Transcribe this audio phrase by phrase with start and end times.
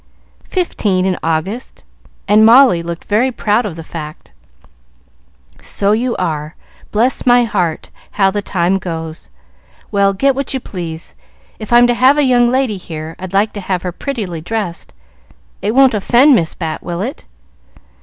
[0.49, 1.83] "Fifteen in August;"
[2.27, 4.31] and Molly looked very proud of the fact.
[5.59, 6.55] "So you are!
[6.91, 9.29] Bless my heart, how the time goes!
[9.91, 11.13] Well, get what you please;
[11.59, 14.91] if I'm to have a young lady here, I'd like to have her prettily dressed.
[15.61, 17.27] It won't offend Miss Bat, will it?"